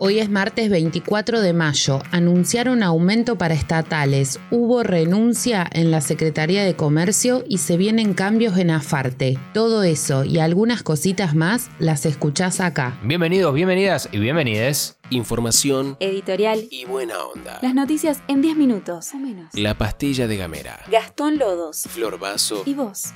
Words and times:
Hoy 0.00 0.20
es 0.20 0.30
martes 0.30 0.70
24 0.70 1.40
de 1.40 1.52
mayo. 1.52 1.98
Anunciaron 2.12 2.84
aumento 2.84 3.36
para 3.36 3.54
estatales. 3.54 4.38
Hubo 4.52 4.84
renuncia 4.84 5.68
en 5.72 5.90
la 5.90 6.00
Secretaría 6.00 6.62
de 6.64 6.76
Comercio 6.76 7.44
y 7.48 7.58
se 7.58 7.76
vienen 7.76 8.14
cambios 8.14 8.56
en 8.58 8.70
Afarte. 8.70 9.36
Todo 9.52 9.82
eso 9.82 10.22
y 10.24 10.38
algunas 10.38 10.84
cositas 10.84 11.34
más 11.34 11.68
las 11.80 12.06
escuchás 12.06 12.60
acá. 12.60 12.96
Bienvenidos, 13.02 13.52
bienvenidas 13.52 14.08
y 14.12 14.18
bienvenides. 14.20 14.96
Información 15.10 15.96
Editorial. 15.98 16.68
y 16.70 16.84
buena 16.84 17.18
onda. 17.24 17.58
Las 17.60 17.74
noticias 17.74 18.22
en 18.28 18.40
10 18.40 18.56
minutos 18.56 19.12
o 19.14 19.18
menos. 19.18 19.52
La 19.54 19.76
pastilla 19.76 20.28
de 20.28 20.36
Gamera. 20.36 20.78
Gastón 20.92 21.38
Lodos. 21.38 21.82
Flor 21.88 22.20
Vaso. 22.20 22.62
¿Y 22.66 22.74
vos? 22.74 23.06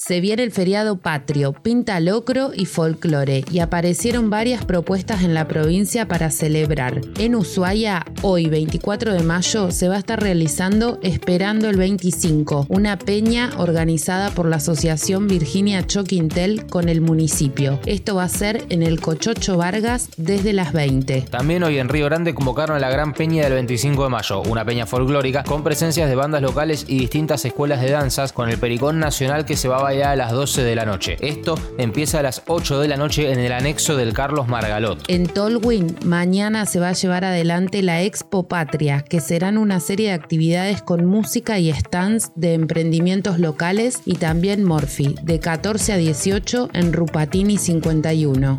Se 0.00 0.22
viene 0.22 0.42
el 0.44 0.50
feriado 0.50 0.96
patrio, 0.96 1.52
pinta 1.52 2.00
locro 2.00 2.52
y 2.56 2.64
folclore 2.64 3.44
y 3.52 3.58
aparecieron 3.58 4.30
varias 4.30 4.64
propuestas 4.64 5.22
en 5.22 5.34
la 5.34 5.46
provincia 5.46 6.08
para 6.08 6.30
celebrar. 6.30 7.02
En 7.18 7.34
Ushuaia, 7.34 8.06
hoy 8.22 8.48
24 8.48 9.12
de 9.12 9.22
mayo, 9.22 9.70
se 9.70 9.90
va 9.90 9.96
a 9.96 9.98
estar 9.98 10.18
realizando 10.18 10.98
Esperando 11.02 11.68
el 11.68 11.76
25, 11.76 12.64
una 12.70 12.98
peña 12.98 13.50
organizada 13.58 14.30
por 14.30 14.46
la 14.46 14.56
Asociación 14.56 15.28
Virginia 15.28 15.86
Choquintel 15.86 16.64
con 16.64 16.88
el 16.88 17.02
municipio. 17.02 17.78
Esto 17.84 18.14
va 18.14 18.24
a 18.24 18.28
ser 18.30 18.64
en 18.70 18.82
el 18.82 19.02
Cochocho 19.02 19.58
Vargas 19.58 20.08
desde 20.16 20.54
las 20.54 20.72
20. 20.72 21.26
También 21.30 21.62
hoy 21.62 21.76
en 21.76 21.90
Río 21.90 22.06
Grande 22.06 22.34
convocaron 22.34 22.80
la 22.80 22.88
Gran 22.88 23.12
Peña 23.12 23.44
del 23.44 23.52
25 23.52 24.04
de 24.04 24.08
mayo, 24.08 24.40
una 24.44 24.64
peña 24.64 24.86
folclórica 24.86 25.44
con 25.44 25.62
presencias 25.62 26.08
de 26.08 26.16
bandas 26.16 26.40
locales 26.40 26.86
y 26.88 26.98
distintas 26.98 27.44
escuelas 27.44 27.82
de 27.82 27.90
danzas 27.90 28.32
con 28.32 28.48
el 28.48 28.56
Pericón 28.56 28.98
Nacional 28.98 29.44
que 29.44 29.58
se 29.58 29.68
va 29.68 29.76
a 29.76 29.89
bailar 29.90 30.12
a 30.12 30.16
las 30.16 30.30
12 30.30 30.62
de 30.62 30.76
la 30.76 30.84
noche. 30.84 31.16
Esto 31.20 31.58
empieza 31.76 32.20
a 32.20 32.22
las 32.22 32.42
8 32.46 32.78
de 32.78 32.86
la 32.86 32.96
noche 32.96 33.32
en 33.32 33.40
el 33.40 33.50
anexo 33.50 33.96
del 33.96 34.12
Carlos 34.12 34.46
Margalot. 34.46 35.02
En 35.08 35.26
Tolwyn, 35.26 35.96
mañana 36.04 36.64
se 36.64 36.78
va 36.78 36.90
a 36.90 36.92
llevar 36.92 37.24
adelante 37.24 37.82
la 37.82 38.00
Expo 38.02 38.46
Patria, 38.46 39.02
que 39.02 39.20
serán 39.20 39.58
una 39.58 39.80
serie 39.80 40.10
de 40.10 40.14
actividades 40.14 40.80
con 40.80 41.06
música 41.06 41.58
y 41.58 41.72
stands 41.72 42.30
de 42.36 42.54
emprendimientos 42.54 43.40
locales 43.40 44.02
y 44.04 44.14
también 44.14 44.62
Morphy, 44.62 45.16
de 45.22 45.40
14 45.40 45.94
a 45.94 45.96
18 45.96 46.68
en 46.72 46.92
Rupatini 46.92 47.58
51. 47.58 48.58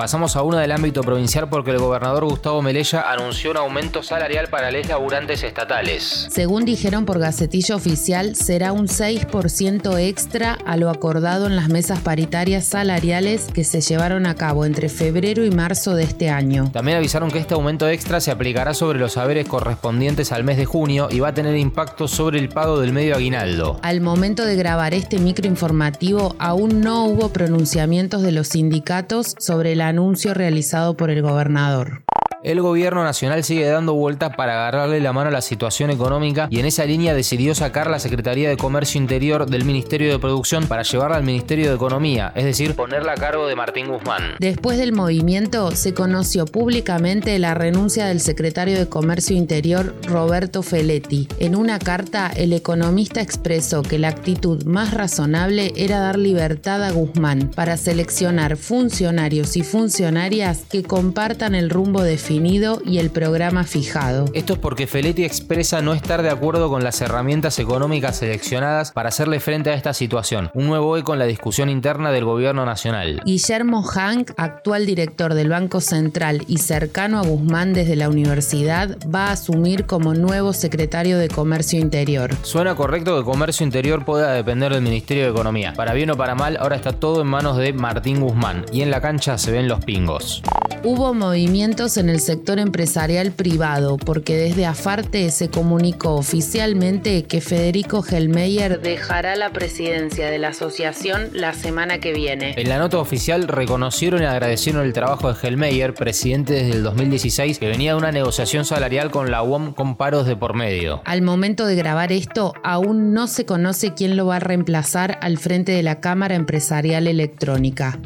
Pasamos 0.00 0.34
a 0.34 0.42
una 0.42 0.60
del 0.60 0.72
ámbito 0.72 1.02
provincial 1.02 1.50
porque 1.50 1.72
el 1.72 1.78
gobernador 1.78 2.24
Gustavo 2.24 2.62
Melella 2.62 3.12
anunció 3.12 3.50
un 3.50 3.58
aumento 3.58 4.02
salarial 4.02 4.48
para 4.48 4.70
les 4.70 4.88
laburantes 4.88 5.42
estatales. 5.42 6.26
Según 6.30 6.64
dijeron 6.64 7.04
por 7.04 7.18
Gacetillo 7.18 7.76
Oficial, 7.76 8.34
será 8.34 8.72
un 8.72 8.86
6% 8.88 9.98
extra 9.98 10.56
a 10.64 10.78
lo 10.78 10.88
acordado 10.88 11.46
en 11.48 11.54
las 11.54 11.68
mesas 11.68 12.00
paritarias 12.00 12.64
salariales 12.64 13.48
que 13.52 13.62
se 13.62 13.82
llevaron 13.82 14.24
a 14.24 14.36
cabo 14.36 14.64
entre 14.64 14.88
febrero 14.88 15.44
y 15.44 15.50
marzo 15.50 15.94
de 15.94 16.04
este 16.04 16.30
año. 16.30 16.70
También 16.72 16.96
avisaron 16.96 17.30
que 17.30 17.38
este 17.38 17.52
aumento 17.52 17.86
extra 17.86 18.20
se 18.20 18.30
aplicará 18.30 18.72
sobre 18.72 18.98
los 18.98 19.12
saberes 19.12 19.46
correspondientes 19.46 20.32
al 20.32 20.44
mes 20.44 20.56
de 20.56 20.64
junio 20.64 21.08
y 21.10 21.20
va 21.20 21.28
a 21.28 21.34
tener 21.34 21.54
impacto 21.58 22.08
sobre 22.08 22.38
el 22.38 22.48
pago 22.48 22.80
del 22.80 22.94
medio 22.94 23.16
aguinaldo. 23.16 23.78
Al 23.82 24.00
momento 24.00 24.46
de 24.46 24.56
grabar 24.56 24.94
este 24.94 25.18
microinformativo, 25.18 26.36
aún 26.38 26.80
no 26.80 27.04
hubo 27.04 27.28
pronunciamientos 27.34 28.22
de 28.22 28.32
los 28.32 28.48
sindicatos 28.48 29.34
sobre 29.38 29.59
el 29.66 29.80
anuncio 29.80 30.34
realizado 30.34 30.96
por 30.96 31.10
el 31.10 31.22
gobernador. 31.22 32.02
El 32.42 32.62
gobierno 32.62 33.04
nacional 33.04 33.44
sigue 33.44 33.66
dando 33.66 33.92
vueltas 33.92 34.34
para 34.34 34.54
agarrarle 34.54 34.98
la 35.00 35.12
mano 35.12 35.28
a 35.28 35.32
la 35.32 35.42
situación 35.42 35.90
económica 35.90 36.48
y 36.50 36.58
en 36.58 36.64
esa 36.64 36.86
línea 36.86 37.12
decidió 37.12 37.54
sacar 37.54 37.90
la 37.90 37.98
Secretaría 37.98 38.48
de 38.48 38.56
Comercio 38.56 38.98
Interior 38.98 39.44
del 39.44 39.66
Ministerio 39.66 40.10
de 40.10 40.18
Producción 40.18 40.66
para 40.66 40.82
llevarla 40.82 41.18
al 41.18 41.22
Ministerio 41.22 41.68
de 41.68 41.74
Economía, 41.74 42.32
es 42.34 42.46
decir, 42.46 42.74
ponerla 42.74 43.12
a 43.12 43.16
cargo 43.16 43.46
de 43.46 43.56
Martín 43.56 43.88
Guzmán. 43.88 44.36
Después 44.38 44.78
del 44.78 44.94
movimiento, 44.94 45.70
se 45.72 45.92
conoció 45.92 46.46
públicamente 46.46 47.38
la 47.38 47.52
renuncia 47.52 48.06
del 48.06 48.20
secretario 48.20 48.78
de 48.78 48.88
Comercio 48.88 49.36
Interior, 49.36 49.94
Roberto 50.06 50.62
Feletti. 50.62 51.28
En 51.40 51.54
una 51.54 51.78
carta, 51.78 52.32
el 52.34 52.54
economista 52.54 53.20
expresó 53.20 53.82
que 53.82 53.98
la 53.98 54.08
actitud 54.08 54.64
más 54.64 54.94
razonable 54.94 55.74
era 55.76 55.98
dar 55.98 56.18
libertad 56.18 56.82
a 56.84 56.90
Guzmán 56.90 57.50
para 57.54 57.76
seleccionar 57.76 58.56
funcionarios 58.56 59.58
y 59.58 59.62
funcionarias 59.62 60.62
que 60.70 60.82
compartan 60.82 61.54
el 61.54 61.68
rumbo 61.68 62.02
definido 62.30 62.80
y 62.86 62.98
el 62.98 63.10
programa 63.10 63.64
fijado. 63.64 64.26
Esto 64.34 64.52
es 64.52 64.58
porque 64.60 64.86
Feletti 64.86 65.24
expresa 65.24 65.82
no 65.82 65.94
estar 65.94 66.22
de 66.22 66.30
acuerdo 66.30 66.68
con 66.68 66.84
las 66.84 67.00
herramientas 67.00 67.58
económicas 67.58 68.18
seleccionadas 68.18 68.92
para 68.92 69.08
hacerle 69.08 69.40
frente 69.40 69.70
a 69.70 69.74
esta 69.74 69.92
situación. 69.92 70.48
Un 70.54 70.68
nuevo 70.68 70.96
eco 70.96 71.12
en 71.12 71.18
la 71.18 71.24
discusión 71.24 71.68
interna 71.68 72.12
del 72.12 72.24
gobierno 72.24 72.64
nacional. 72.64 73.20
Guillermo 73.24 73.82
Hank, 73.82 74.30
actual 74.36 74.86
director 74.86 75.34
del 75.34 75.48
Banco 75.48 75.80
Central 75.80 76.44
y 76.46 76.58
cercano 76.58 77.18
a 77.18 77.22
Guzmán 77.22 77.72
desde 77.72 77.96
la 77.96 78.08
universidad, 78.08 78.96
va 79.12 79.26
a 79.26 79.32
asumir 79.32 79.86
como 79.86 80.14
nuevo 80.14 80.52
secretario 80.52 81.18
de 81.18 81.26
Comercio 81.26 81.80
Interior. 81.80 82.36
Suena 82.42 82.76
correcto 82.76 83.18
que 83.18 83.24
Comercio 83.24 83.66
Interior 83.66 84.04
pueda 84.04 84.34
depender 84.34 84.72
del 84.72 84.82
Ministerio 84.82 85.24
de 85.24 85.30
Economía. 85.30 85.72
Para 85.74 85.94
bien 85.94 86.10
o 86.10 86.16
para 86.16 86.36
mal, 86.36 86.58
ahora 86.60 86.76
está 86.76 86.92
todo 86.92 87.22
en 87.22 87.26
manos 87.26 87.56
de 87.56 87.72
Martín 87.72 88.20
Guzmán 88.20 88.66
y 88.72 88.82
en 88.82 88.92
la 88.92 89.00
cancha 89.00 89.36
se 89.36 89.50
ven 89.50 89.66
los 89.66 89.84
pingos. 89.84 90.44
Hubo 90.84 91.12
movimientos 91.12 91.96
en 91.96 92.08
el 92.08 92.19
sector 92.20 92.58
empresarial 92.58 93.32
privado 93.32 93.96
porque 93.96 94.36
desde 94.36 94.66
Afarte 94.66 95.30
se 95.30 95.48
comunicó 95.50 96.14
oficialmente 96.16 97.24
que 97.24 97.40
Federico 97.40 98.02
Gelmeyer 98.02 98.80
dejará 98.80 99.36
la 99.36 99.52
presidencia 99.52 100.30
de 100.30 100.38
la 100.38 100.48
asociación 100.48 101.30
la 101.32 101.54
semana 101.54 101.98
que 101.98 102.12
viene. 102.12 102.54
En 102.56 102.68
la 102.68 102.78
nota 102.78 102.98
oficial 102.98 103.48
reconocieron 103.48 104.22
y 104.22 104.26
agradecieron 104.26 104.84
el 104.84 104.92
trabajo 104.92 105.32
de 105.32 105.38
Helmeyer, 105.40 105.94
presidente 105.94 106.54
desde 106.54 106.72
el 106.72 106.82
2016, 106.82 107.58
que 107.58 107.68
venía 107.68 107.92
de 107.92 107.98
una 107.98 108.12
negociación 108.12 108.64
salarial 108.64 109.10
con 109.10 109.30
la 109.30 109.42
UOM 109.42 109.72
con 109.72 109.96
paros 109.96 110.26
de 110.26 110.36
por 110.36 110.54
medio. 110.54 111.02
Al 111.04 111.22
momento 111.22 111.66
de 111.66 111.76
grabar 111.76 112.12
esto, 112.12 112.54
aún 112.62 113.12
no 113.12 113.26
se 113.26 113.46
conoce 113.46 113.94
quién 113.94 114.16
lo 114.16 114.26
va 114.26 114.36
a 114.36 114.40
reemplazar 114.40 115.18
al 115.22 115.38
frente 115.38 115.72
de 115.72 115.82
la 115.82 116.00
Cámara 116.00 116.34
Empresarial 116.34 117.06
Electrónica. 117.06 117.98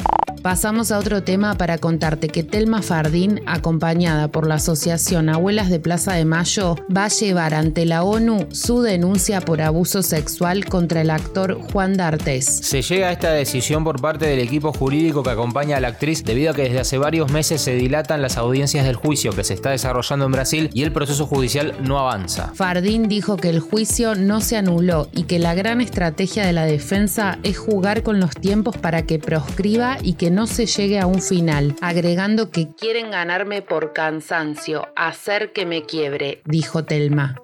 Pasamos 0.44 0.92
a 0.92 0.98
otro 0.98 1.22
tema 1.22 1.54
para 1.54 1.78
contarte 1.78 2.28
que 2.28 2.42
Telma 2.42 2.82
Fardín, 2.82 3.40
acompañada 3.46 4.28
por 4.28 4.46
la 4.46 4.56
Asociación 4.56 5.30
Abuelas 5.30 5.70
de 5.70 5.80
Plaza 5.80 6.12
de 6.12 6.26
Mayo, 6.26 6.76
va 6.94 7.06
a 7.06 7.08
llevar 7.08 7.54
ante 7.54 7.86
la 7.86 8.04
ONU 8.04 8.48
su 8.52 8.82
denuncia 8.82 9.40
por 9.40 9.62
abuso 9.62 10.02
sexual 10.02 10.66
contra 10.66 11.00
el 11.00 11.08
actor 11.08 11.58
Juan 11.72 11.96
D'Artes. 11.96 12.44
Se 12.44 12.82
llega 12.82 13.08
a 13.08 13.12
esta 13.12 13.32
decisión 13.32 13.84
por 13.84 14.02
parte 14.02 14.26
del 14.26 14.38
equipo 14.40 14.70
jurídico 14.74 15.22
que 15.22 15.30
acompaña 15.30 15.78
a 15.78 15.80
la 15.80 15.88
actriz 15.88 16.22
debido 16.22 16.50
a 16.50 16.54
que 16.54 16.64
desde 16.64 16.80
hace 16.80 16.98
varios 16.98 17.32
meses 17.32 17.62
se 17.62 17.74
dilatan 17.74 18.20
las 18.20 18.36
audiencias 18.36 18.84
del 18.84 18.96
juicio 18.96 19.32
que 19.32 19.44
se 19.44 19.54
está 19.54 19.70
desarrollando 19.70 20.26
en 20.26 20.32
Brasil 20.32 20.70
y 20.74 20.82
el 20.82 20.92
proceso 20.92 21.24
judicial 21.24 21.74
no 21.80 21.98
avanza. 21.98 22.52
Fardín 22.54 23.08
dijo 23.08 23.38
que 23.38 23.48
el 23.48 23.60
juicio 23.60 24.14
no 24.14 24.42
se 24.42 24.58
anuló 24.58 25.08
y 25.14 25.22
que 25.22 25.38
la 25.38 25.54
gran 25.54 25.80
estrategia 25.80 26.44
de 26.44 26.52
la 26.52 26.66
defensa 26.66 27.38
es 27.44 27.56
jugar 27.56 28.02
con 28.02 28.20
los 28.20 28.32
tiempos 28.34 28.76
para 28.76 29.06
que 29.06 29.18
proscriba 29.18 29.96
y 30.02 30.12
que 30.12 30.33
no 30.34 30.46
se 30.48 30.66
llegue 30.66 30.98
a 30.98 31.06
un 31.06 31.22
final, 31.22 31.76
agregando 31.80 32.50
que 32.50 32.68
quieren 32.74 33.12
ganarme 33.12 33.62
por 33.62 33.92
cansancio, 33.92 34.88
hacer 34.96 35.52
que 35.52 35.64
me 35.64 35.84
quiebre, 35.84 36.42
dijo 36.44 36.84
Telma. 36.84 37.36